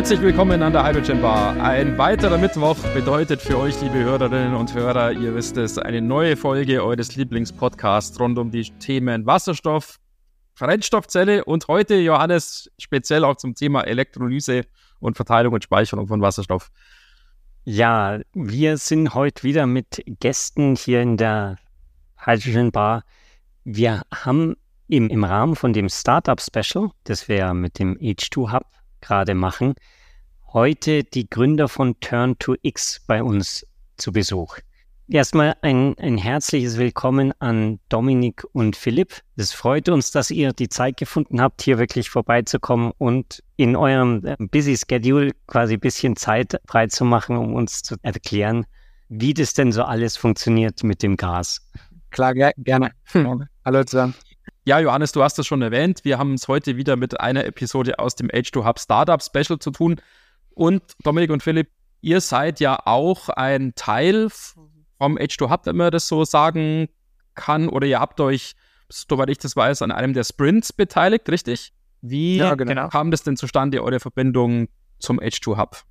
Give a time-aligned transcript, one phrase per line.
[0.00, 1.60] Herzlich willkommen an der Hydrogen Bar.
[1.60, 6.38] Ein weiterer Mittwoch bedeutet für euch, liebe Hörerinnen und Hörer, ihr wisst es, eine neue
[6.38, 9.98] Folge eures Lieblingspodcasts rund um die Themen Wasserstoff,
[10.58, 14.62] Brennstoffzelle und heute, Johannes, speziell auch zum Thema Elektrolyse
[15.00, 16.70] und Verteilung und Speicherung von Wasserstoff.
[17.64, 21.58] Ja, wir sind heute wieder mit Gästen hier in der
[22.16, 23.04] Hydrogen Bar.
[23.64, 24.56] Wir haben
[24.88, 28.64] im, im Rahmen von dem Startup Special, das wir mit dem H2 Hub
[29.00, 29.74] gerade machen,
[30.52, 34.58] heute die Gründer von Turn 2 X bei uns zu Besuch.
[35.12, 39.22] Erstmal ein, ein herzliches Willkommen an Dominik und Philipp.
[39.34, 44.24] Es freut uns, dass ihr die Zeit gefunden habt, hier wirklich vorbeizukommen und in eurem
[44.24, 48.66] äh, busy Schedule quasi ein bisschen Zeit freizumachen, um uns zu erklären,
[49.08, 51.68] wie das denn so alles funktioniert mit dem Gas.
[52.10, 52.92] Klar, ger gerne.
[53.06, 53.48] Hm.
[53.64, 54.14] Hallo zusammen.
[54.64, 56.00] Ja, Johannes, du hast es schon erwähnt.
[56.04, 59.70] Wir haben es heute wieder mit einer Episode aus dem H2 Hub Startup Special zu
[59.70, 59.96] tun.
[60.50, 61.68] Und Dominik und Philipp,
[62.02, 66.88] ihr seid ja auch ein Teil vom H2 Hub, wenn man das so sagen
[67.34, 67.70] kann.
[67.70, 68.54] Oder ihr habt euch,
[68.90, 71.72] soweit ich das weiß, an einem der Sprints beteiligt, richtig?
[72.02, 72.88] Wie ja, genau.
[72.88, 74.68] kam das denn zustande, eure Verbindung
[74.98, 75.84] zum H2 Hub?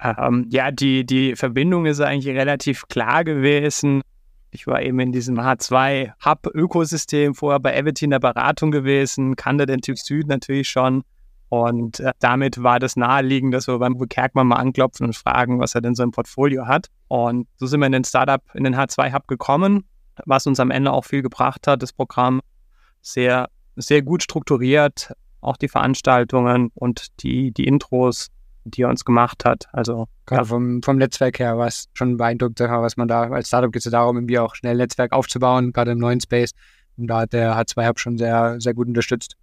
[0.00, 4.00] Ähm, ja, die, die Verbindung ist eigentlich relativ klar gewesen.
[4.50, 9.80] Ich war eben in diesem H2-Hub-Ökosystem vorher bei Evity in der Beratung gewesen, kannte den
[9.80, 11.04] Typ Süd natürlich schon.
[11.50, 15.74] Und äh, damit war das naheliegend, dass wir beim Kerkmann mal anklopfen und fragen, was
[15.74, 16.88] er denn so im Portfolio hat.
[17.08, 19.84] Und so sind wir in den Startup, in den H2-Hub gekommen,
[20.26, 21.82] was uns am Ende auch viel gebracht hat.
[21.82, 22.40] Das Programm
[23.00, 28.28] sehr, sehr gut strukturiert, auch die Veranstaltungen und die, die Intros
[28.68, 29.66] die er uns gemacht hat.
[29.72, 33.72] Also gerade vom, vom Netzwerk her war es schon beeindruckt, was man da als Startup
[33.72, 36.52] geht es darum, irgendwie auch schnell Netzwerk aufzubauen, gerade im neuen Space.
[36.96, 39.36] Und da hat der H2 Hub schon sehr, sehr gut unterstützt.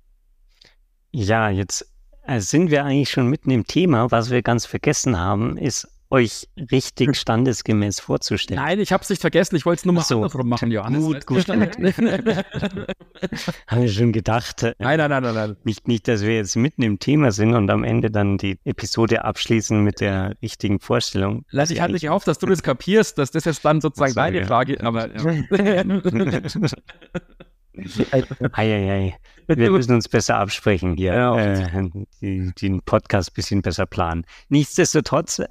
[1.11, 1.89] Ja, jetzt
[2.27, 4.11] äh, sind wir eigentlich schon mitten im Thema.
[4.11, 7.13] Was wir ganz vergessen haben, ist euch richtig hm.
[7.13, 8.61] standesgemäß vorzustellen.
[8.61, 9.55] Nein, ich habe es nicht vergessen.
[9.55, 11.03] Ich wollte es nur mal so, andersrum machen, Johannes.
[11.03, 11.47] Gut, gut.
[13.67, 14.63] Haben wir schon gedacht.
[14.63, 15.55] Äh, nein, nein, nein, nein, nein.
[15.63, 19.25] Nicht, nicht, dass wir jetzt mitten im Thema sind und am Ende dann die Episode
[19.25, 21.45] abschließen mit der richtigen Vorstellung.
[21.49, 24.19] Lass ich halt nicht auf, dass du das kapierst, dass das jetzt dann sozusagen so,
[24.19, 24.45] deine.
[24.45, 25.83] Frage aber ja.
[28.53, 29.17] Eieiei.
[29.47, 31.13] Wir müssen uns besser absprechen hier.
[31.13, 31.89] Ja, äh,
[32.21, 34.25] die, den Podcast ein bisschen besser planen.
[34.49, 35.41] Nichtsdestotrotz,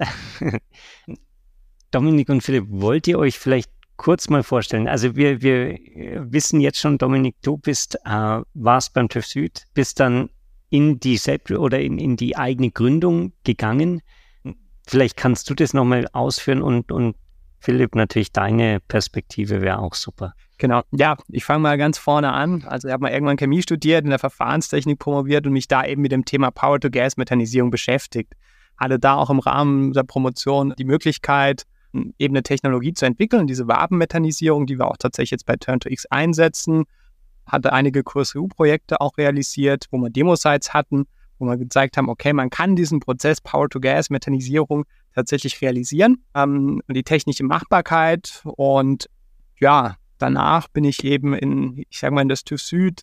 [1.91, 4.87] Dominik und Philipp, wollt ihr euch vielleicht kurz mal vorstellen?
[4.87, 5.77] Also wir, wir
[6.31, 10.29] wissen jetzt schon, Dominik, du bist, äh, warst beim TÜV Süd, bist dann
[10.69, 14.01] in die Selbst- oder in, in die eigene Gründung gegangen.
[14.87, 17.15] Vielleicht kannst du das nochmal ausführen und, und
[17.59, 20.33] Philipp, natürlich deine Perspektive wäre auch super.
[20.57, 22.63] Genau, ja, ich fange mal ganz vorne an.
[22.63, 26.01] Also ich habe mal irgendwann Chemie studiert, in der Verfahrenstechnik promoviert und mich da eben
[26.01, 28.33] mit dem Thema Power-to-Gas-Methanisierung beschäftigt.
[28.77, 31.63] Hatte da auch im Rahmen der Promotion die Möglichkeit,
[32.17, 36.85] eben eine Technologie zu entwickeln, diese Wabenmethanisierung, die wir auch tatsächlich jetzt bei Turn2X einsetzen.
[37.45, 41.05] Hatte einige QSU-Projekte auch realisiert, wo wir Demo-Sites hatten,
[41.37, 46.23] wo wir gezeigt haben, okay, man kann diesen Prozess Power-to-Gas-Methanisierung tatsächlich realisieren.
[46.33, 49.09] Ähm, die technische Machbarkeit und
[49.59, 53.01] ja, danach bin ich eben in, ich sage mal, in das TÜV Süd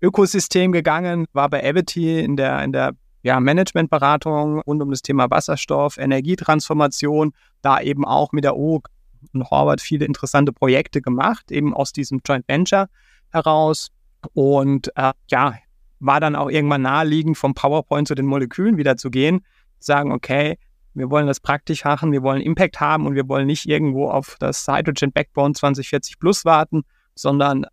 [0.00, 5.28] Ökosystem gegangen, war bei Evity in der, in der ja, Managementberatung rund um das Thema
[5.30, 8.86] Wasserstoff, Energietransformation, da eben auch mit der OG
[9.34, 12.88] und Horvath viele interessante Projekte gemacht, eben aus diesem Joint Venture
[13.30, 13.88] heraus.
[14.32, 15.54] Und äh, ja,
[15.98, 19.44] war dann auch irgendwann naheliegend, vom PowerPoint zu den Molekülen wieder zu gehen,
[19.80, 20.56] sagen, okay,
[20.94, 24.36] wir wollen das praktisch machen, wir wollen Impact haben und wir wollen nicht irgendwo auf
[24.40, 26.82] das Hydrogen Backbone 2040 plus warten,
[27.14, 27.66] sondern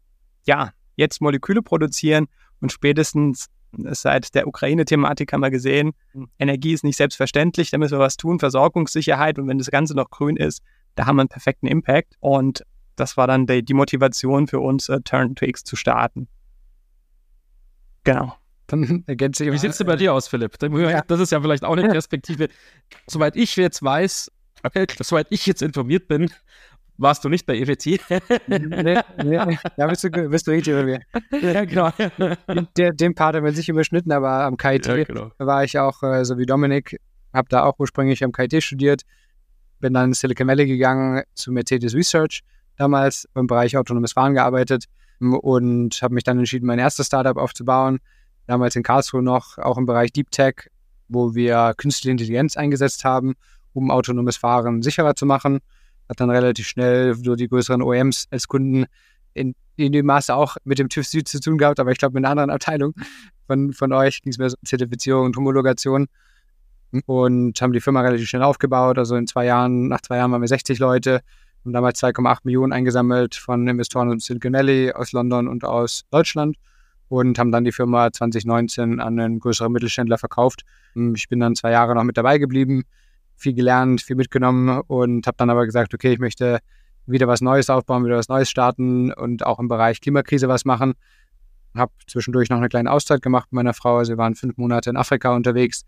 [0.45, 2.27] ja, jetzt Moleküle produzieren
[2.61, 5.93] und spätestens Seit der Ukraine-Thematik haben wir gesehen,
[6.39, 10.09] Energie ist nicht selbstverständlich, da müssen wir was tun, Versorgungssicherheit und wenn das Ganze noch
[10.09, 10.63] grün ist,
[10.95, 12.63] da haben wir einen perfekten Impact und
[12.95, 16.27] das war dann die, die Motivation für uns, uh, Turn to X zu starten.
[18.03, 18.33] Genau.
[18.67, 19.51] Dann ergänze ich.
[19.51, 20.57] Wie sieht es denn bei dir aus, Philipp?
[20.59, 22.49] Das ist ja vielleicht auch eine Perspektive.
[23.07, 24.31] Soweit ich jetzt weiß,
[25.01, 26.29] soweit ich jetzt informiert bin,
[26.97, 27.99] warst du nicht bei EWT?
[28.47, 31.01] nee, nee, da bist du, bist du richtig bei mir.
[31.41, 31.91] Ja, genau.
[32.75, 35.31] Den, den Part haben wir sich überschnitten, aber am KIT ja, genau.
[35.37, 36.99] war ich auch, äh, so wie Dominik,
[37.33, 39.03] habe da auch ursprünglich am KIT studiert,
[39.79, 42.41] bin dann in Silicon Valley gegangen zu Mercedes Research,
[42.77, 44.85] damals im Bereich autonomes Fahren gearbeitet
[45.19, 47.99] und habe mich dann entschieden, mein erstes Startup aufzubauen,
[48.47, 50.69] damals in Karlsruhe noch, auch im Bereich Deep Tech,
[51.07, 53.35] wo wir künstliche Intelligenz eingesetzt haben,
[53.73, 55.59] um autonomes Fahren sicherer zu machen.
[56.09, 58.85] Hat dann relativ schnell so die größeren OEMs als Kunden
[59.33, 62.13] in, in dem Maße auch mit dem TÜV Süd zu tun gehabt, aber ich glaube
[62.13, 62.93] mit einer anderen Abteilung
[63.47, 66.07] von, von euch ging es mehr so um Zertifizierung und Homologation.
[67.05, 68.97] Und haben die Firma relativ schnell aufgebaut.
[68.97, 71.19] Also in zwei Jahren, nach zwei Jahren waren wir 60 Leute,
[71.65, 76.55] haben damals 2,8 Millionen eingesammelt von Investoren aus Silicon Valley, aus London und aus Deutschland
[77.09, 80.63] und haben dann die Firma 2019 an einen größeren Mittelständler verkauft.
[81.15, 82.83] Ich bin dann zwei Jahre noch mit dabei geblieben,
[83.35, 86.59] viel gelernt, viel mitgenommen und habe dann aber gesagt, okay, ich möchte
[87.05, 90.93] wieder was Neues aufbauen, wieder was Neues starten und auch im Bereich Klimakrise was machen.
[91.75, 94.03] Habe zwischendurch noch eine kleine Auszeit gemacht mit meiner Frau.
[94.03, 95.85] Sie waren fünf Monate in Afrika unterwegs,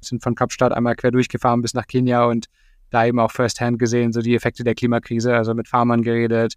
[0.00, 2.46] sind von Kapstadt einmal quer durchgefahren bis nach Kenia und
[2.90, 6.54] da eben auch firsthand gesehen, so die Effekte der Klimakrise, also mit Farmern geredet,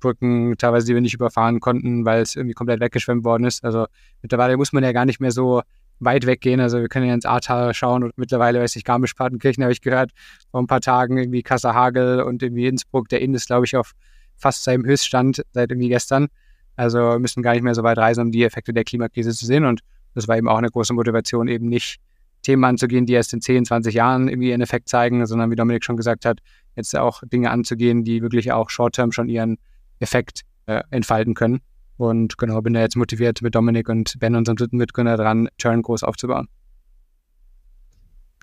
[0.00, 3.64] Brücken teilweise, die wir nicht überfahren konnten, weil es irgendwie komplett weggeschwemmt worden ist.
[3.64, 3.86] Also
[4.22, 5.62] mittlerweile muss man ja gar nicht mehr so
[6.00, 6.60] weit weggehen.
[6.60, 10.12] Also wir können ja ins Ahrtal schauen und mittlerweile, weiß ich, Garmisch-Partenkirchen habe ich gehört,
[10.50, 13.08] vor ein paar Tagen irgendwie Kasserhagel und irgendwie Innsbruck.
[13.08, 13.92] Der Inn ist, glaube ich, auf
[14.36, 16.28] fast seinem Höchststand seit irgendwie gestern.
[16.76, 19.64] Also müssen gar nicht mehr so weit reisen, um die Effekte der Klimakrise zu sehen.
[19.64, 19.80] Und
[20.14, 21.98] das war eben auch eine große Motivation, eben nicht
[22.42, 25.84] Themen anzugehen, die erst in 10, 20 Jahren irgendwie einen Effekt zeigen, sondern wie Dominik
[25.84, 26.38] schon gesagt hat,
[26.76, 29.58] jetzt auch Dinge anzugehen, die wirklich auch short-term schon ihren
[30.00, 31.60] Effekt äh, entfalten können.
[31.96, 35.82] Und genau, bin da jetzt motiviert mit Dominik und Ben, unserem dritten Mitgründer, dran, Turn
[35.82, 36.48] groß aufzubauen.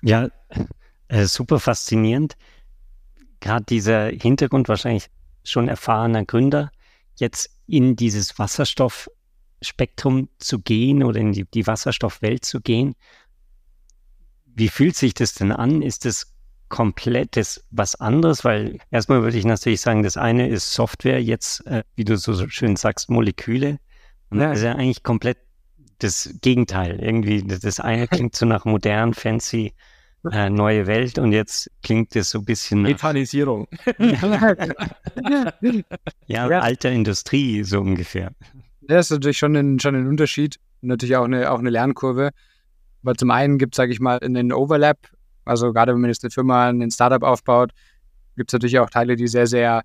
[0.02, 0.28] Ja,
[1.08, 2.36] äh, super faszinierend.
[3.40, 5.08] Gerade dieser Hintergrund, wahrscheinlich
[5.42, 6.70] schon erfahrener Gründer,
[7.16, 12.94] jetzt in dieses Wasserstoffspektrum zu gehen oder in die, die Wasserstoffwelt zu gehen.
[14.44, 15.80] Wie fühlt sich das denn an?
[15.82, 16.35] Ist das
[16.68, 21.84] komplettes was anderes, weil erstmal würde ich natürlich sagen, das eine ist Software, jetzt, äh,
[21.94, 23.78] wie du so schön sagst, Moleküle.
[24.30, 24.48] Und ja.
[24.48, 25.38] das ist ja eigentlich komplett
[25.98, 26.98] das Gegenteil.
[27.00, 29.74] Irgendwie, das eine klingt so nach modern, fancy,
[30.32, 33.68] äh, neue Welt und jetzt klingt es so ein bisschen nach Methanisierung.
[36.26, 38.32] ja, ja, alter Industrie, so ungefähr.
[38.82, 40.56] Das ist natürlich schon ein, schon ein Unterschied.
[40.80, 42.30] Natürlich auch eine, auch eine Lernkurve.
[43.02, 44.98] Aber zum einen gibt es, sage ich mal, einen Overlap
[45.46, 47.72] also gerade wenn man jetzt eine Firma, ein Startup aufbaut,
[48.36, 49.82] gibt es natürlich auch Teile, die sehr, sehr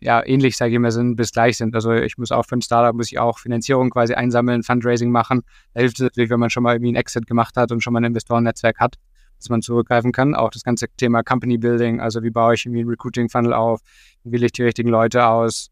[0.00, 1.74] ja, ähnlich, sage ich mal, sind, bis gleich sind.
[1.74, 5.42] Also ich muss auch für ein Startup, muss ich auch Finanzierung quasi einsammeln, Fundraising machen.
[5.74, 7.92] Da hilft es natürlich, wenn man schon mal irgendwie einen Exit gemacht hat und schon
[7.92, 8.94] mal ein Investorennetzwerk hat,
[9.38, 10.34] dass man zurückgreifen kann.
[10.34, 13.80] Auch das ganze Thema Company Building, also wie baue ich irgendwie einen Recruiting-Funnel auf,
[14.24, 15.70] wie wähle ich die richtigen Leute aus,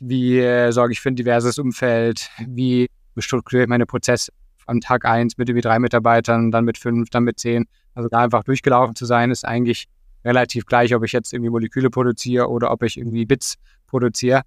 [0.00, 4.32] wie äh, sorge ich für ein diverses Umfeld, wie strukturiere ich meine Prozesse
[4.66, 7.66] am Tag eins mit irgendwie drei Mitarbeitern, dann mit fünf, dann mit zehn.
[7.94, 9.88] Also da einfach durchgelaufen zu sein, ist eigentlich
[10.24, 14.42] relativ gleich, ob ich jetzt irgendwie Moleküle produziere oder ob ich irgendwie Bits produziere.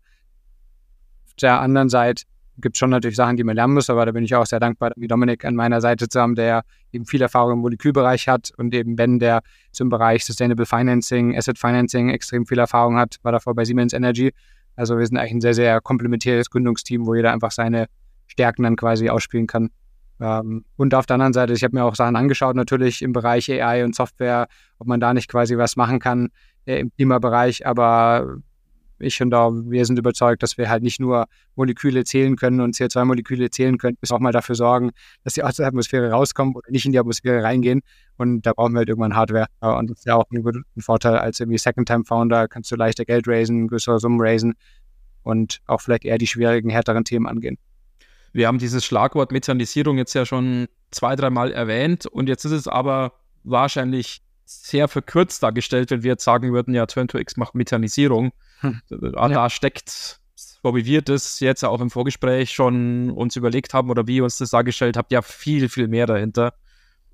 [1.27, 2.23] Auf der anderen Seite
[2.59, 4.59] gibt es schon natürlich Sachen, die man lernen muss, aber da bin ich auch sehr
[4.59, 8.51] dankbar, wie Dominik an meiner Seite zu haben, der eben viel Erfahrung im Molekülbereich hat
[8.57, 13.31] und eben Ben, der zum Bereich Sustainable Financing, Asset Financing extrem viel Erfahrung hat, war
[13.31, 14.33] davor bei Siemens Energy.
[14.75, 17.87] Also wir sind eigentlich ein sehr, sehr komplementäres Gründungsteam, wo jeder einfach seine
[18.27, 19.69] Stärken dann quasi ausspielen kann.
[20.19, 23.51] Ähm, und auf der anderen Seite, ich habe mir auch Sachen angeschaut, natürlich im Bereich
[23.51, 24.47] AI und Software,
[24.79, 26.29] ob man da nicht quasi was machen kann
[26.65, 27.65] äh, im Klimabereich.
[27.67, 28.39] Aber
[28.99, 32.75] ich und auch wir sind überzeugt, dass wir halt nicht nur Moleküle zählen können und
[32.75, 34.91] CO2-Moleküle zählen können, müssen auch mal dafür sorgen,
[35.23, 37.81] dass sie aus der Atmosphäre rauskommen oder nicht in die Atmosphäre reingehen.
[38.17, 39.45] Und da brauchen wir halt irgendwann Hardware.
[39.59, 43.27] Und das ist ja auch ein, ein Vorteil als irgendwie Second-Time-Founder, kannst du leichter Geld
[43.27, 44.55] raisen, größere Summen raisen
[45.23, 47.57] und auch vielleicht eher die schwierigen, härteren Themen angehen.
[48.37, 52.67] Wir haben dieses Schlagwort Methanisierung jetzt ja schon zwei, dreimal erwähnt und jetzt ist es
[52.67, 53.13] aber
[53.43, 58.31] wahrscheinlich sehr verkürzt dargestellt, wenn wir jetzt sagen würden, ja, Turn2X macht Methanisierung.
[58.59, 58.79] Hm.
[58.91, 59.49] Da, ja.
[59.49, 64.17] steckt, so wie wir das jetzt auch im Vorgespräch schon uns überlegt haben oder wie
[64.17, 66.53] ihr uns das dargestellt habt, ja viel, viel mehr dahinter.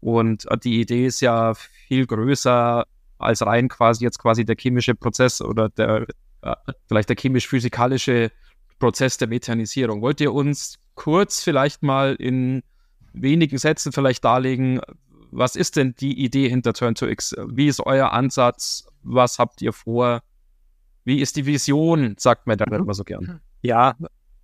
[0.02, 2.84] Und die Idee ist ja viel größer
[3.18, 6.06] als rein quasi jetzt quasi der chemische Prozess oder der,
[6.42, 6.56] äh,
[6.90, 8.30] vielleicht der chemisch-physikalische
[8.78, 10.02] Prozess der Methanisierung.
[10.02, 12.64] Wollt ihr uns kurz vielleicht mal in
[13.14, 14.82] wenigen Sätzen vielleicht darlegen,
[15.32, 17.36] was ist denn die Idee hinter Turn2X?
[17.50, 18.88] Wie ist euer Ansatz?
[19.02, 20.22] Was habt ihr vor?
[21.06, 23.42] Wie ist die Vision, sagt man dann immer so gern.
[23.62, 23.96] Ja,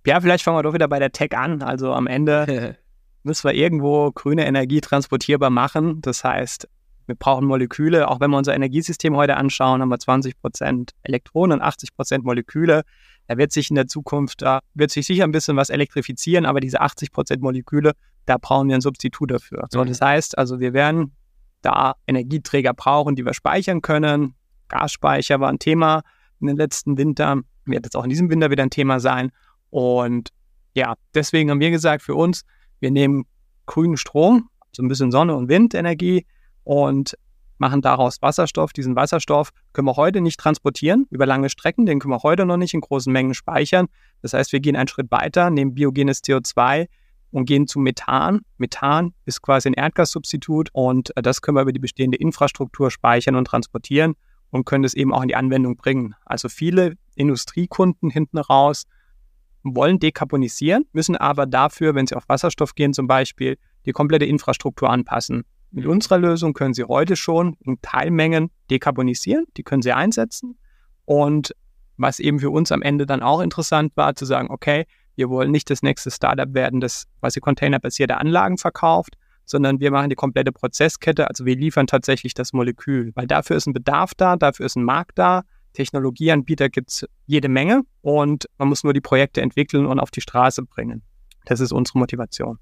[0.06, 1.62] ja, vielleicht fangen wir doch wieder bei der Tech an.
[1.62, 2.76] Also am Ende
[3.22, 6.00] müssen wir irgendwo grüne Energie transportierbar machen.
[6.00, 6.68] Das heißt,
[7.06, 8.08] wir brauchen Moleküle.
[8.08, 12.24] Auch wenn wir unser Energiesystem heute anschauen, haben wir 20 Prozent Elektronen und 80 Prozent
[12.24, 12.82] Moleküle.
[13.30, 16.58] Da wird sich in der Zukunft, da wird sich sicher ein bisschen was elektrifizieren, aber
[16.58, 17.92] diese 80 Prozent Moleküle,
[18.26, 19.68] da brauchen wir ein Substitut dafür.
[19.70, 21.12] So, das heißt also, wir werden
[21.62, 24.34] da Energieträger brauchen, die wir speichern können.
[24.66, 26.02] Gasspeicher war ein Thema
[26.40, 29.30] in den letzten Winter, wird jetzt auch in diesem Winter wieder ein Thema sein.
[29.70, 30.30] Und
[30.74, 32.42] ja, deswegen haben wir gesagt, für uns,
[32.80, 33.26] wir nehmen
[33.66, 36.26] grünen Strom, so ein bisschen Sonne- und Windenergie
[36.64, 37.16] und
[37.60, 38.72] machen daraus Wasserstoff.
[38.72, 42.56] Diesen Wasserstoff können wir heute nicht transportieren über lange Strecken, den können wir heute noch
[42.56, 43.86] nicht in großen Mengen speichern.
[44.22, 46.88] Das heißt, wir gehen einen Schritt weiter, nehmen biogenes CO2
[47.30, 48.40] und gehen zu Methan.
[48.58, 53.36] Methan ist quasi ein Erdgassubstitut und äh, das können wir über die bestehende Infrastruktur speichern
[53.36, 54.14] und transportieren
[54.50, 56.14] und können es eben auch in die Anwendung bringen.
[56.24, 58.86] Also viele Industriekunden hinten raus
[59.62, 64.88] wollen dekarbonisieren, müssen aber dafür, wenn sie auf Wasserstoff gehen zum Beispiel, die komplette Infrastruktur
[64.90, 65.44] anpassen.
[65.72, 70.58] Mit unserer Lösung können Sie heute schon in Teilmengen dekarbonisieren, die können Sie einsetzen.
[71.04, 71.54] Und
[71.96, 74.86] was eben für uns am Ende dann auch interessant war, zu sagen, okay,
[75.16, 80.08] wir wollen nicht das nächste Startup werden, das quasi containerbasierte Anlagen verkauft, sondern wir machen
[80.10, 84.36] die komplette Prozesskette, also wir liefern tatsächlich das Molekül, weil dafür ist ein Bedarf da,
[84.36, 85.42] dafür ist ein Markt da,
[85.74, 90.20] Technologieanbieter gibt es jede Menge und man muss nur die Projekte entwickeln und auf die
[90.20, 91.02] Straße bringen.
[91.44, 92.58] Das ist unsere Motivation.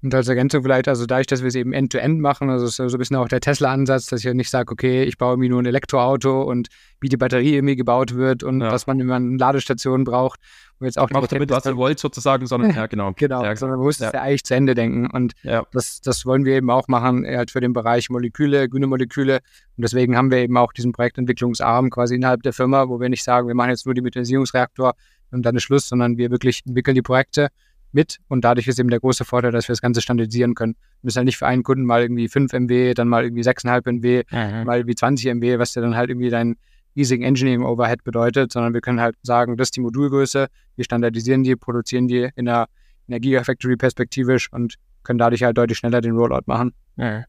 [0.00, 2.84] Und als Ergänzung vielleicht, also dadurch, dass wir es eben end-to-end -end machen, also so
[2.84, 5.60] ein bisschen auch der Tesla-Ansatz, dass ich ja nicht sage, okay, ich baue irgendwie nur
[5.60, 6.68] ein Elektroauto und
[7.00, 8.70] wie die Batterie irgendwie gebaut wird und ja.
[8.70, 10.38] dass man immer eine Ladestation braucht.
[10.78, 13.12] Und jetzt auch, auch damit, was ihr wollt sozusagen, sondern ja, genau.
[13.16, 14.06] genau, ja, sondern man muss ja.
[14.06, 15.10] es ja eigentlich zu Ende denken.
[15.10, 15.64] Und ja.
[15.72, 19.40] das, das wollen wir eben auch machen, halt für den Bereich Moleküle, grüne Moleküle.
[19.76, 23.24] Und deswegen haben wir eben auch diesen Projektentwicklungsarm quasi innerhalb der Firma, wo wir nicht
[23.24, 24.94] sagen, wir machen jetzt nur die Methanisierungsreaktor
[25.32, 27.48] und dann ist Schluss, sondern wir wirklich entwickeln die Projekte
[27.92, 30.74] mit und dadurch ist eben der große Vorteil, dass wir das Ganze standardisieren können.
[30.74, 33.92] Wir müssen halt nicht für einen Kunden mal irgendwie 5 MW, dann mal irgendwie 6,5
[33.92, 34.64] MW, mhm.
[34.64, 36.56] mal wie 20 MW, was ja dann halt irgendwie dein
[36.96, 41.44] riesigen Engineering Overhead bedeutet, sondern wir können halt sagen, das ist die Modulgröße, wir standardisieren
[41.44, 42.68] die, produzieren die in einer,
[43.06, 46.74] in einer Gigafactory perspektivisch und können dadurch halt deutlich schneller den Rollout machen.
[46.96, 47.24] Mhm.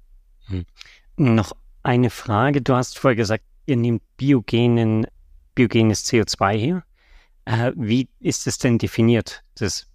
[0.47, 0.65] Hm.
[1.17, 5.05] Noch eine Frage, du hast vorher gesagt, ihr nehmt biogenen,
[5.55, 6.83] biogenes CO2 her.
[7.45, 9.88] Äh, wie ist es denn definiert, das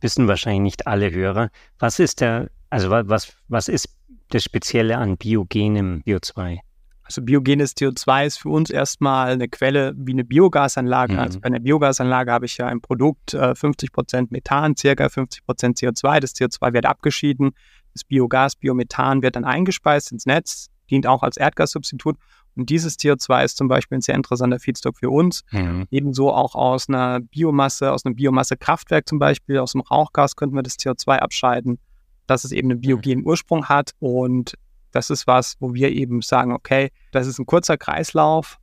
[0.00, 1.50] wissen wahrscheinlich nicht alle Hörer.
[1.78, 3.88] Was ist der, also was, was ist
[4.30, 6.58] das Spezielle an biogenem CO2?
[7.02, 11.14] Also biogenes CO2 ist für uns erstmal eine Quelle wie eine Biogasanlage.
[11.14, 11.18] Mhm.
[11.18, 15.44] Also bei einer Biogasanlage habe ich ja ein Produkt, 50 äh, Prozent Methan, circa 50
[15.44, 16.20] Prozent CO2.
[16.20, 17.50] Das CO2 wird abgeschieden.
[17.94, 22.16] Das Biogas, Biomethan wird dann eingespeist ins Netz, dient auch als Erdgassubstitut
[22.56, 25.42] und dieses CO2 ist zum Beispiel ein sehr interessanter Feedstock für uns.
[25.50, 25.86] Mhm.
[25.90, 30.62] Ebenso auch aus einer Biomasse, aus einem Biomassekraftwerk zum Beispiel, aus dem Rauchgas könnten wir
[30.62, 31.78] das CO2 abscheiden,
[32.26, 33.92] dass es eben einen biogenen Ursprung hat.
[33.98, 34.54] Und
[34.92, 38.58] das ist was, wo wir eben sagen, okay, das ist ein kurzer Kreislauf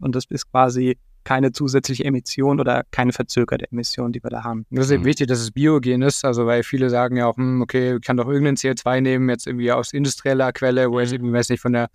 [0.00, 4.64] und das ist quasi keine zusätzliche Emission oder keine verzögerte Emission, die wir da haben.
[4.70, 5.08] Das ist eben mhm.
[5.08, 8.16] wichtig, dass es biogen ist, also weil viele sagen ja auch, hm, okay, ich kann
[8.16, 11.26] doch irgendeinen CO2 nehmen, jetzt irgendwie aus industrieller Quelle, wo jetzt mhm.
[11.26, 11.88] eben, weiß nicht, von der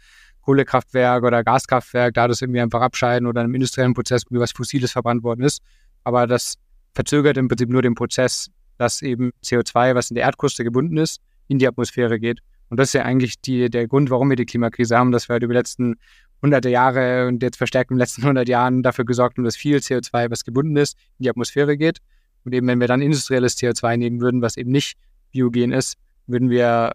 [0.43, 4.91] Kohlekraftwerk oder Gaskraftwerk, da das irgendwie einfach abscheiden oder im industriellen Prozess wie was Fossiles
[4.91, 5.61] verbrannt worden ist.
[6.03, 6.55] Aber das
[6.93, 11.21] verzögert im Prinzip nur den Prozess, dass eben CO2, was in der Erdkruste gebunden ist,
[11.47, 12.39] in die Atmosphäre geht.
[12.69, 15.33] Und das ist ja eigentlich die, der Grund, warum wir die Klimakrise haben, dass wir
[15.33, 15.95] halt über die letzten
[16.41, 19.77] hunderte Jahre und jetzt verstärkt in den letzten hundert Jahren dafür gesorgt haben, dass viel
[19.77, 21.99] CO2, was gebunden ist, in die Atmosphäre geht.
[22.43, 24.97] Und eben, wenn wir dann industrielles CO2 nehmen würden, was eben nicht
[25.31, 25.95] biogen ist,
[26.27, 26.93] würden wir,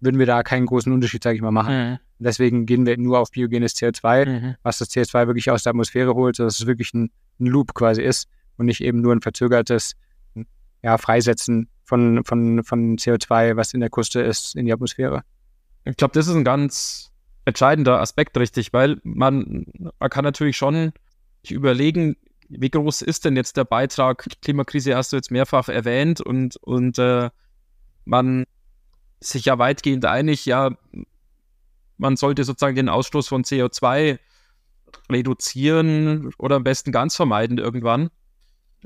[0.00, 1.90] würden wir da keinen großen Unterschied, sage ich mal, machen.
[1.90, 1.98] Mhm.
[2.22, 4.54] Deswegen gehen wir nur auf biogenes CO2, mhm.
[4.62, 7.10] was das CO2 wirklich aus der Atmosphäre holt, sodass es wirklich ein,
[7.40, 9.94] ein, Loop quasi ist und nicht eben nur ein verzögertes
[10.82, 15.22] ja, Freisetzen von, von, von CO2, was in der Kruste ist, in die Atmosphäre.
[15.84, 17.10] Ich glaube, das ist ein ganz
[17.44, 19.66] entscheidender Aspekt, richtig, weil man,
[19.98, 20.92] man kann natürlich schon
[21.48, 22.16] überlegen,
[22.48, 24.26] wie groß ist denn jetzt der Beitrag?
[24.42, 27.30] Klimakrise hast du jetzt mehrfach erwähnt und, und äh,
[28.04, 28.44] man
[29.20, 30.76] sich ja weitgehend einig, ja,
[31.98, 34.18] man sollte sozusagen den Ausstoß von CO2
[35.10, 38.10] reduzieren oder am besten ganz vermeiden irgendwann.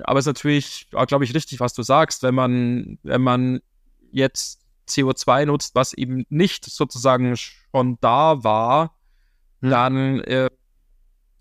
[0.04, 3.60] Aber es ist natürlich, glaube ich, richtig, was du sagst, wenn man, wenn man
[4.10, 8.96] jetzt CO2 nutzt, was eben nicht sozusagen schon da war,
[9.62, 9.70] hm.
[9.70, 10.50] dann äh,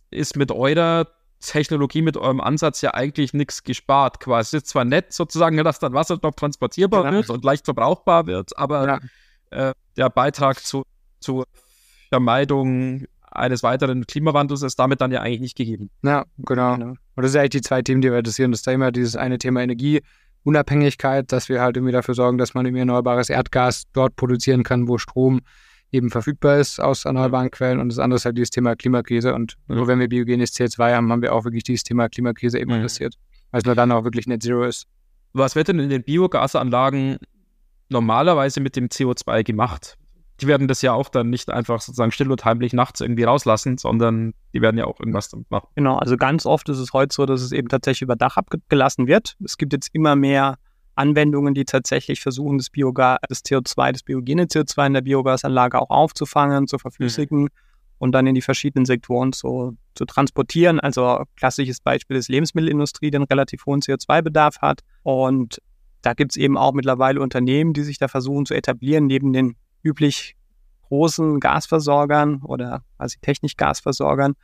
[0.10, 1.07] ist mit eurer
[1.39, 4.19] Technologie mit eurem Ansatz ja eigentlich nichts gespart.
[4.19, 7.13] Quasi ist zwar nett sozusagen, dass dann Wasserstoff transportierbar genau.
[7.17, 9.00] wird und leicht verbrauchbar wird, aber
[9.51, 9.69] ja.
[9.69, 10.86] äh, der Beitrag zu,
[11.25, 11.46] zur
[12.10, 15.89] Vermeidung eines weiteren Klimawandels ist damit dann ja eigentlich nicht gegeben.
[16.03, 16.75] Ja, genau.
[16.75, 16.94] genau.
[17.15, 18.51] Und das sind eigentlich die zwei Themen, die wir adressieren.
[18.51, 22.65] Das ist immer dieses eine Thema Energieunabhängigkeit, dass wir halt irgendwie dafür sorgen, dass man
[22.65, 25.41] irgendwie erneuerbares Erdgas dort produzieren kann, wo Strom
[25.91, 27.79] eben verfügbar ist aus erneuerbaren Quellen.
[27.79, 29.34] Und das andere ist halt dieses Thema Klimakrise.
[29.34, 32.72] Und nur wenn wir biogenes CO2 haben, haben wir auch wirklich dieses Thema Klimakrise eben
[32.72, 33.15] adressiert.
[33.51, 34.88] Weil es nur dann auch wirklich Net Zero ist.
[35.34, 37.17] Was wird denn in den Biogasanlagen
[37.89, 39.98] normalerweise mit dem CO2 gemacht?
[40.42, 43.77] Die werden das ja auch dann nicht einfach sozusagen still und heimlich nachts irgendwie rauslassen,
[43.77, 45.68] sondern die werden ja auch irgendwas damit machen.
[45.75, 49.08] Genau, also ganz oft ist es heute so, dass es eben tatsächlich über Dach abgelassen
[49.08, 49.36] wird.
[49.44, 50.58] Es gibt jetzt immer mehr
[50.96, 55.89] Anwendungen, die tatsächlich versuchen, das Biogas, das CO2, das biogene CO2 in der Biogasanlage auch
[55.89, 57.50] aufzufangen, zu verflüssigen mhm.
[58.00, 60.80] und dann in die verschiedenen Sektoren zu, zu transportieren.
[60.80, 64.82] Also klassisches Beispiel ist Lebensmittelindustrie, die einen relativ hohen CO2-Bedarf hat.
[65.04, 65.62] Und
[66.01, 69.56] da gibt es eben auch mittlerweile Unternehmen, die sich da versuchen zu etablieren, neben den
[69.86, 70.36] üblich
[70.88, 74.36] großen Gasversorgern oder quasi Technik-Gasversorgern.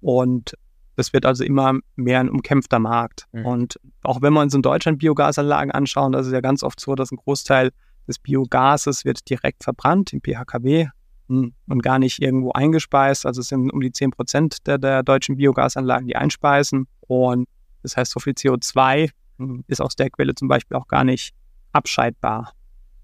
[0.00, 0.54] Und
[0.96, 3.26] das wird also immer mehr ein umkämpfter Markt.
[3.32, 3.46] Mhm.
[3.46, 6.94] Und auch wenn wir uns in Deutschland Biogasanlagen anschauen, das ist ja ganz oft so,
[6.94, 7.70] dass ein Großteil
[8.06, 10.88] des Biogases wird direkt verbrannt im PHKW
[11.28, 13.26] hm, und gar nicht irgendwo eingespeist.
[13.26, 16.88] Also es sind um die 10 Prozent der, der deutschen Biogasanlagen, die einspeisen.
[17.00, 17.46] Und
[17.82, 21.32] das heißt, so viel CO2 hm, ist aus der Quelle zum Beispiel auch gar nicht
[21.72, 22.54] abscheidbar.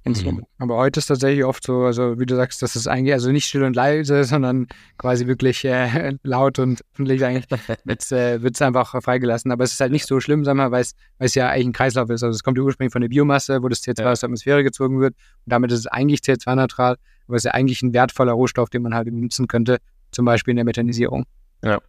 [0.05, 0.45] Mhm.
[0.59, 3.47] Aber heute ist tatsächlich oft so, also wie du sagst, das ist eigentlich also nicht
[3.47, 4.67] still und leise, sondern
[4.99, 7.47] quasi wirklich äh, laut und öffentlich eigentlich
[7.85, 9.51] wird es äh, einfach freigelassen.
[9.51, 10.85] Aber es ist halt nicht so schlimm, sagen wir, weil
[11.19, 12.23] es ja eigentlich ein Kreislauf ist.
[12.23, 14.13] Also es kommt ursprünglich von der Biomasse, wo das CO2 ja.
[14.13, 15.15] aus der Atmosphäre gezogen wird.
[15.15, 16.97] Und damit ist es eigentlich CO2-neutral,
[17.27, 19.79] aber es ist ja eigentlich ein wertvoller Rohstoff, den man halt nutzen könnte,
[20.11, 21.25] zum Beispiel in der Methanisierung.
[21.63, 21.81] Ja.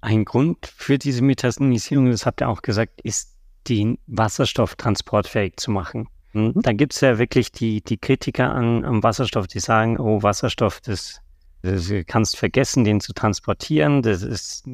[0.00, 3.32] Ein Grund für diese Methanisierung, das habt ihr auch gesagt, ist,
[3.68, 6.08] den Wasserstoff transportfähig zu machen.
[6.36, 6.62] Mhm.
[6.62, 10.80] Da gibt es ja wirklich die, die Kritiker an, am Wasserstoff, die sagen, oh, Wasserstoff,
[10.80, 11.20] das,
[11.62, 14.02] das kannst vergessen, den zu transportieren.
[14.02, 14.64] Das ist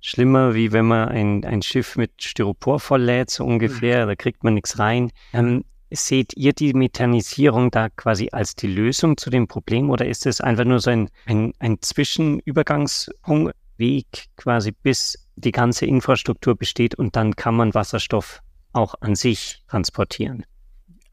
[0.00, 4.06] schlimmer, wie wenn man ein, ein Schiff mit Styropor volllädt, so ungefähr.
[4.06, 5.10] Da kriegt man nichts rein.
[5.32, 10.24] Ähm, seht ihr die Methanisierung da quasi als die Lösung zu dem Problem oder ist
[10.26, 17.16] es einfach nur so ein, ein, ein Zwischenübergangsweg quasi bis die ganze Infrastruktur besteht und
[17.16, 18.40] dann kann man Wasserstoff
[18.72, 20.44] auch an sich transportieren?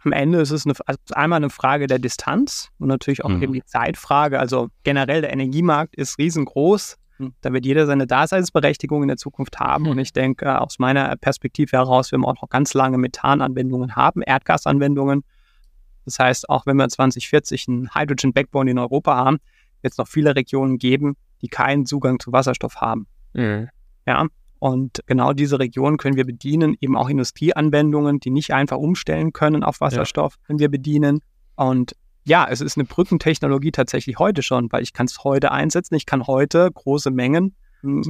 [0.04, 3.44] Am Ende ist es eine, also einmal eine Frage der Distanz und natürlich auch mhm.
[3.44, 4.40] eben die Zeitfrage.
[4.40, 6.98] Also generell der Energiemarkt ist riesengroß.
[7.18, 7.34] Hm.
[7.42, 9.86] Da wird jeder seine Daseinsberechtigung in der Zukunft haben.
[9.86, 9.90] Mhm.
[9.90, 14.22] Und ich denke, aus meiner Perspektive heraus werden wir auch noch ganz lange Methananwendungen haben,
[14.22, 15.24] Erdgasanwendungen.
[16.06, 19.40] Das heißt, auch wenn wir 2040 einen Hydrogen Backbone in Europa haben,
[19.82, 23.08] wird es noch viele Regionen geben, die keinen Zugang zu Wasserstoff haben.
[23.34, 23.70] Mhm.
[24.06, 24.28] Ja,
[24.60, 29.64] und genau diese Region können wir bedienen, eben auch Industrieanwendungen, die nicht einfach umstellen können
[29.64, 30.48] auf Wasserstoff, ja.
[30.48, 31.20] können wir bedienen.
[31.56, 35.96] Und ja, es ist eine Brückentechnologie tatsächlich heute schon, weil ich kann es heute einsetzen.
[35.96, 37.56] Ich kann heute große Mengen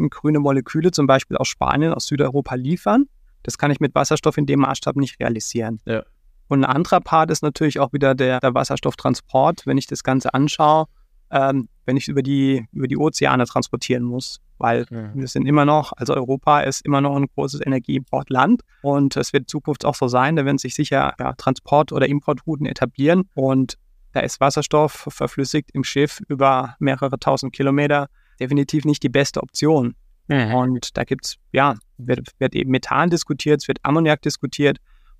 [0.10, 3.06] grüne Moleküle zum Beispiel aus Spanien, aus Südeuropa liefern.
[3.44, 5.80] Das kann ich mit Wasserstoff in dem Maßstab nicht realisieren.
[5.86, 6.04] Ja.
[6.48, 9.66] Und ein anderer Part ist natürlich auch wieder der, der Wasserstofftransport.
[9.66, 10.86] Wenn ich das Ganze anschaue,
[11.30, 14.40] ähm, wenn ich über die, über die Ozeane transportieren muss.
[14.58, 15.12] Weil ja.
[15.14, 19.44] wir sind immer noch, also Europa ist immer noch ein großes Energieimportland und es wird
[19.44, 23.78] in Zukunft auch so sein, da werden sich sicher ja, Transport- oder Importrouten etablieren und
[24.14, 28.08] da ist Wasserstoff verflüssigt im Schiff über mehrere tausend Kilometer
[28.40, 29.96] definitiv nicht die beste Option.
[30.28, 30.54] Mhm.
[30.54, 34.78] Und da gibt es, ja, wird, wird eben Methan diskutiert, es wird Ammoniak diskutiert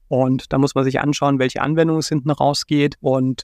[0.08, 3.44] und da muss man sich anschauen, welche Anwendung es hinten rausgeht und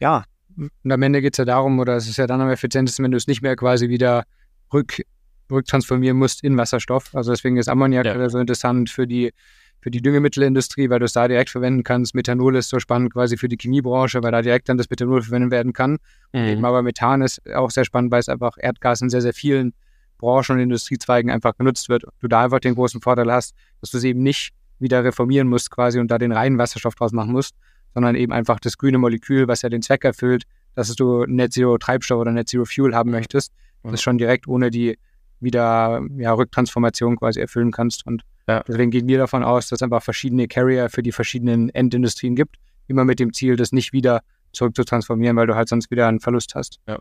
[0.00, 0.24] ja,
[0.56, 3.10] und am Ende geht es ja darum, oder es ist ja dann am effizientesten, wenn
[3.10, 4.24] du es nicht mehr quasi wieder
[4.72, 5.02] rück,
[5.50, 7.14] rücktransformieren musst in Wasserstoff.
[7.14, 8.28] Also deswegen ist Ammoniak ja.
[8.28, 9.32] so interessant für die,
[9.80, 12.14] für die Düngemittelindustrie, weil du es da direkt verwenden kannst.
[12.14, 15.50] Methanol ist so spannend quasi für die Chemiebranche, weil da direkt dann das Methanol verwendet
[15.50, 15.98] werden kann.
[16.32, 16.44] Mhm.
[16.44, 19.74] Eben aber Methan ist auch sehr spannend, weil es einfach Erdgas in sehr, sehr vielen
[20.18, 22.04] Branchen und Industriezweigen einfach genutzt wird.
[22.20, 25.70] Du da einfach den großen Vorteil hast, dass du es eben nicht wieder reformieren musst
[25.70, 27.54] quasi und da den reinen Wasserstoff draus machen musst,
[27.92, 31.78] sondern eben einfach das grüne Molekül, was ja den Zweck erfüllt, dass du Net Zero
[31.78, 33.52] Treibstoff oder Net Zero Fuel haben möchtest,
[33.84, 33.90] ja.
[33.90, 34.98] das schon direkt ohne die
[35.44, 38.06] wieder ja, Rücktransformation quasi erfüllen kannst.
[38.06, 38.62] Und ja.
[38.66, 42.56] deswegen gehen wir davon aus, dass es einfach verschiedene Carrier für die verschiedenen Endindustrien gibt,
[42.86, 46.08] immer mit dem Ziel, das nicht wieder zurück zu transformieren, weil du halt sonst wieder
[46.08, 46.80] einen Verlust hast.
[46.88, 46.98] Ja.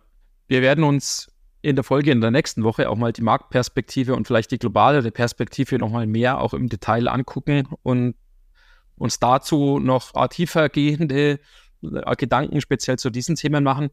[0.47, 1.29] Wir werden uns
[1.61, 5.09] in der Folge in der nächsten Woche auch mal die Marktperspektive und vielleicht die globale
[5.11, 8.15] Perspektive nochmal mehr auch im Detail angucken und
[8.97, 11.39] uns dazu noch tiefer gehende
[11.81, 13.89] äh, Gedanken speziell zu diesen Themen machen.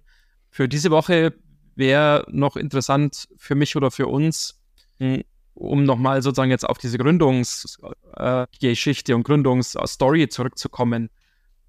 [0.50, 1.32] Für diese Woche
[1.80, 4.60] wäre noch interessant für mich oder für uns,
[4.98, 11.10] hm, um nochmal sozusagen jetzt auf diese Gründungsgeschichte äh, und Gründungsstory zurückzukommen.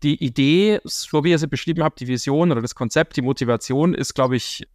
[0.04, 3.95] Die Idee, so wie ihr sie beschrieben habt, die Vision oder das Konzept, die Motivation
[3.95, 4.67] ist, glaube ich,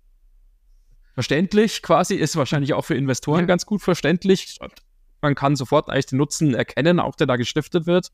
[1.14, 3.46] verständlich quasi, ist wahrscheinlich auch für Investoren ja.
[3.46, 4.58] ganz gut verständlich.
[5.22, 8.12] Man kann sofort eigentlich den Nutzen erkennen, auch der da gestiftet wird.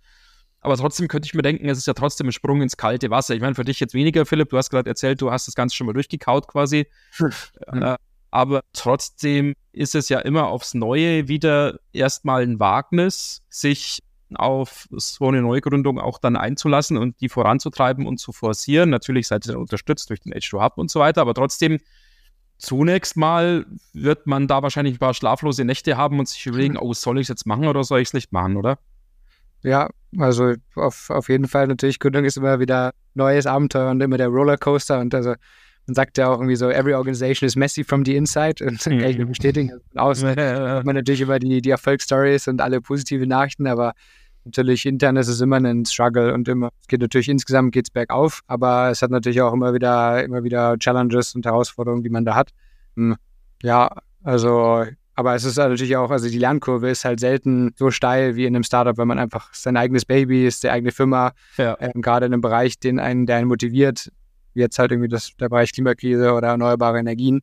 [0.63, 3.35] Aber trotzdem könnte ich mir denken, es ist ja trotzdem ein Sprung ins kalte Wasser.
[3.35, 5.75] Ich meine, für dich jetzt weniger, Philipp, du hast gerade erzählt, du hast das Ganze
[5.77, 6.87] schon mal durchgekaut quasi.
[7.19, 7.83] Mhm.
[7.83, 7.97] Äh,
[8.31, 13.99] aber trotzdem ist es ja immer aufs Neue wieder erstmal ein Wagnis, sich
[14.35, 18.89] auf so eine Neugründung auch dann einzulassen und die voranzutreiben und zu forcieren.
[18.89, 21.79] Natürlich seid ihr dann unterstützt durch den H2 Hub und so weiter, aber trotzdem
[22.57, 26.95] zunächst mal wird man da wahrscheinlich ein paar schlaflose Nächte haben und sich überlegen, oh,
[26.95, 28.79] soll ich es jetzt machen oder soll ich es nicht machen, oder?
[29.63, 31.67] Ja, also auf, auf jeden Fall.
[31.67, 35.01] Natürlich, Gründung ist immer wieder neues Abenteuer und immer der Rollercoaster.
[35.01, 35.35] Und also
[35.87, 38.65] man sagt ja auch irgendwie so, every organization is messy from the inside.
[38.65, 39.73] Und kann ich nur bestätigen.
[39.73, 43.93] Also außen hat man natürlich immer die, die Erfolgsstories und alle positive Nachrichten, aber
[44.45, 48.41] natürlich intern ist es immer ein Struggle und immer, es geht natürlich insgesamt geht's bergauf,
[48.47, 52.35] aber es hat natürlich auch immer wieder, immer wieder Challenges und Herausforderungen, die man da
[52.35, 52.51] hat.
[52.97, 53.17] Hm,
[53.63, 53.91] ja,
[54.23, 58.47] also, aber es ist natürlich auch, also die Lernkurve ist halt selten so steil wie
[58.47, 61.77] in einem Startup, wenn man einfach sein eigenes Baby ist, die eigene Firma, ja.
[61.81, 64.11] ähm, gerade in einem Bereich, den einen, der einen motiviert,
[64.55, 67.41] wie jetzt halt irgendwie das, der Bereich Klimakrise oder erneuerbare Energien.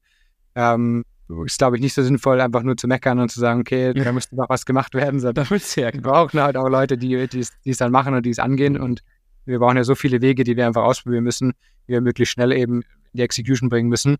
[0.55, 1.03] Ähm,
[1.45, 4.11] ist, glaube ich, nicht so sinnvoll, einfach nur zu meckern und zu sagen, okay, da
[4.11, 5.19] müsste noch was gemacht werden.
[5.19, 8.79] Sondern wir brauchen halt auch Leute, die, die, es dann machen und die es angehen.
[8.79, 9.01] Und
[9.45, 11.53] wir brauchen ja so viele Wege, die wir einfach ausprobieren müssen,
[11.87, 14.17] die wir möglichst schnell eben in die Execution bringen müssen.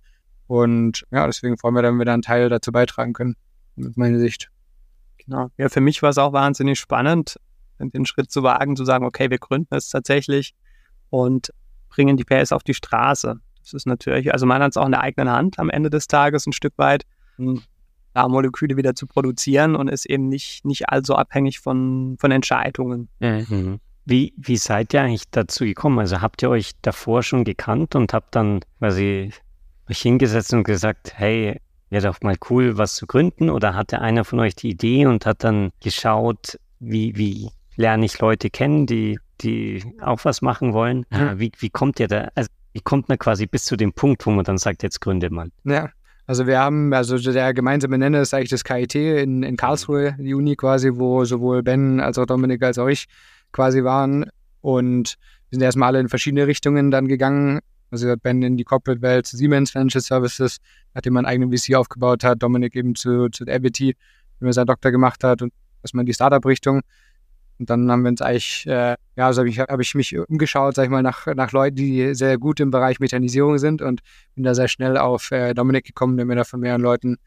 [0.49, 3.35] Und ja, deswegen freuen wir, wenn wir da einen Teil dazu beitragen können,
[3.75, 4.49] mit meiner Sicht.
[5.23, 5.51] Genau.
[5.57, 7.39] Ja, für mich war es auch wahnsinnig spannend,
[7.77, 10.55] den Schritt zu wagen, zu sagen, okay, wir gründen es tatsächlich
[11.11, 11.53] und
[11.89, 13.39] bringen die PS auf die Straße.
[13.61, 16.07] Das ist natürlich, also man hat es auch in der eigenen Hand am Ende des
[16.07, 17.03] Tages ein Stück weit,
[18.15, 23.07] da Moleküle wieder zu produzieren und ist eben nicht, nicht allzu abhängig von, von Entscheidungen.
[23.19, 23.79] Mhm.
[24.03, 25.99] Wie, wie seid ihr eigentlich dazu gekommen?
[25.99, 29.31] Also habt ihr euch davor schon gekannt und habt dann quasi
[29.89, 33.49] euch hingesetzt und gesagt, hey, wäre doch mal cool, was zu gründen?
[33.49, 38.19] Oder hatte einer von euch die Idee und hat dann geschaut, wie, wie lerne ich
[38.19, 41.05] Leute kennen, die, die auch was machen wollen?
[41.09, 41.39] Mhm.
[41.39, 42.29] Wie, wie kommt ihr da?
[42.35, 45.31] Also wie kommt man quasi bis zu dem Punkt, wo man dann sagt, jetzt gründet
[45.31, 45.51] man?
[45.63, 45.89] Ja,
[46.27, 50.35] also wir haben, also der gemeinsame Nenner ist eigentlich das KIT in, in Karlsruhe, die
[50.35, 53.07] Uni quasi, wo sowohl Ben als auch Dominik als auch ich
[53.51, 54.29] quasi waren.
[54.61, 55.17] Und
[55.49, 57.61] wir sind erstmal alle in verschiedene Richtungen dann gegangen.
[57.91, 60.57] Also Ben in die Corporate-Welt zu Siemens Financial Services,
[60.93, 63.95] nachdem man eigenen VC aufgebaut hat, Dominik eben zu, zu Abity,
[64.39, 66.81] wenn er seinen Doktor gemacht hat und erstmal in die Startup-Richtung.
[67.59, 70.75] Und dann haben wir uns eigentlich, äh, ja, also habe ich, hab ich mich umgeschaut,
[70.75, 74.01] sag ich mal, nach, nach Leuten, die sehr gut im Bereich Methanisierung sind und
[74.35, 77.17] bin da sehr schnell auf äh, Dominik gekommen, der mir da von mehreren Leuten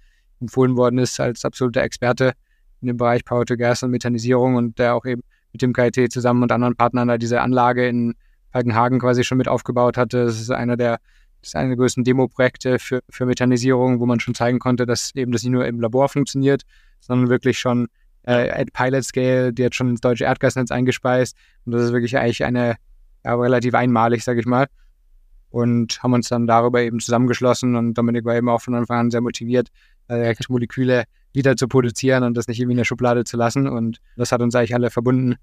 [0.40, 2.33] empfohlen worden ist als absoluter Experte
[2.81, 5.22] in dem Bereich Power to Gas und Methanisierung und der auch eben
[5.53, 8.14] mit dem KIT zusammen und anderen Partnern da diese Anlage in
[8.53, 10.27] Falkenhagen quasi schon mit aufgebaut hatte.
[10.27, 10.99] Das ist einer der,
[11.41, 15.15] das ist einer der größten Demo-Projekte für, für Methanisierung, wo man schon zeigen konnte, dass
[15.15, 16.62] eben das nicht nur im Labor funktioniert,
[17.01, 17.88] sondern wirklich schon
[18.25, 21.37] äh, at Pilot Scale, die hat schon ins deutsche Erdgasnetz eingespeist.
[21.65, 22.77] Und das ist wirklich eigentlich eine,
[23.25, 24.67] ja, relativ einmalig, sage ich mal.
[25.51, 29.11] Und haben uns dann darüber eben zusammengeschlossen und Dominik war eben auch von Anfang an
[29.11, 29.69] sehr motiviert,
[30.09, 33.67] äh, direkt Moleküle wieder zu produzieren und das nicht irgendwie in der Schublade zu lassen.
[33.67, 35.37] Und das hat uns eigentlich alle verbunden,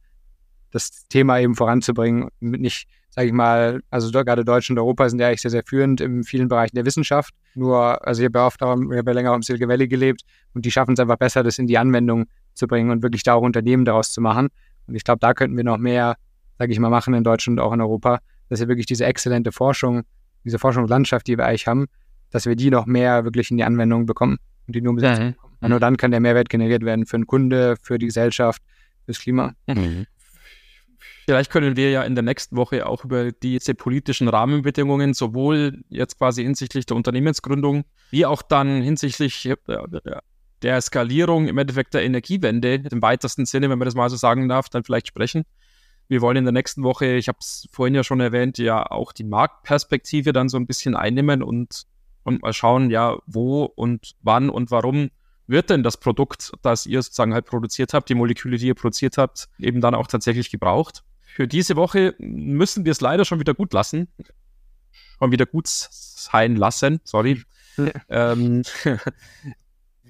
[0.71, 2.29] das Thema eben voranzubringen.
[2.39, 6.01] Nicht, sage ich mal, also gerade Deutschland und Europa sind ja eigentlich sehr, sehr führend
[6.01, 7.34] in vielen Bereichen der Wissenschaft.
[7.55, 10.21] Nur, also ich habe ja oft auch, ich habe ja länger im Silicon Valley gelebt
[10.53, 13.34] und die schaffen es einfach besser, das in die Anwendung zu bringen und wirklich da
[13.34, 14.49] auch Unternehmen daraus zu machen.
[14.88, 16.15] Und ich glaube, da könnten wir noch mehr,
[16.58, 19.51] sage ich mal, machen in Deutschland und auch in Europa, dass wir wirklich diese exzellente
[19.51, 20.03] Forschung,
[20.43, 21.86] diese Forschungslandschaft, die wir eigentlich haben,
[22.32, 25.69] dass wir die noch mehr wirklich in die Anwendung bekommen und die nur Umsetzung mhm.
[25.69, 28.62] nur dann kann der Mehrwert generiert werden für den Kunde, für die Gesellschaft,
[29.05, 29.53] fürs Klima.
[29.67, 30.05] Mhm.
[31.30, 36.18] Vielleicht können wir ja in der nächsten Woche auch über diese politischen Rahmenbedingungen, sowohl jetzt
[36.18, 39.48] quasi hinsichtlich der Unternehmensgründung, wie auch dann hinsichtlich
[40.63, 44.50] der Skalierung im Endeffekt der Energiewende im weitesten Sinne, wenn man das mal so sagen
[44.50, 45.44] darf, dann vielleicht sprechen.
[46.08, 49.12] Wir wollen in der nächsten Woche, ich habe es vorhin ja schon erwähnt, ja auch
[49.12, 51.84] die Marktperspektive dann so ein bisschen einnehmen und,
[52.24, 55.12] und mal schauen, ja, wo und wann und warum
[55.46, 59.20] wird denn das Produkt, das ihr sozusagen halt produziert habt, die Moleküle, die ihr produziert
[59.20, 61.04] habt, eben dann auch tatsächlich gebraucht.
[61.36, 64.08] Für diese Woche müssen wir es leider schon wieder gut lassen.
[65.20, 67.44] Schon wieder gut sein lassen, sorry.
[68.10, 68.63] ähm,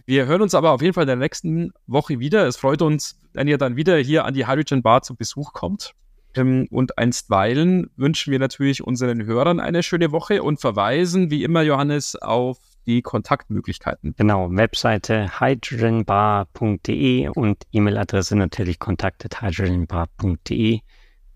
[0.06, 2.48] wir hören uns aber auf jeden Fall in der nächsten Woche wieder.
[2.48, 5.94] Es freut uns, wenn ihr dann wieder hier an die Hydrogen Bar zu Besuch kommt.
[6.36, 11.64] Ähm, und einstweilen wünschen wir natürlich unseren Hörern eine schöne Woche und verweisen wie immer,
[11.64, 14.16] Johannes, auf die Kontaktmöglichkeiten.
[14.18, 20.82] Genau, Webseite hydrogenbar.de und E-Mail-Adresse natürlich kontakt.hydrogenbar.de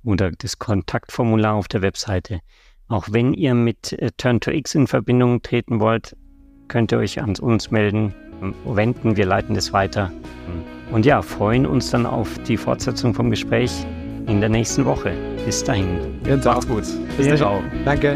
[0.04, 2.40] oder das Kontaktformular auf der Webseite.
[2.88, 6.16] Auch wenn ihr mit äh, Turn2X in Verbindung treten wollt,
[6.68, 8.14] könnt ihr euch an uns melden,
[8.66, 10.12] wenden, wir leiten das weiter.
[10.92, 13.72] Und ja, freuen uns dann auf die Fortsetzung vom Gespräch
[14.28, 15.14] in der nächsten Woche.
[15.46, 16.20] Bis dahin.
[16.44, 16.84] Macht's gut.
[17.18, 17.64] Bis dann.
[17.84, 18.16] Danke.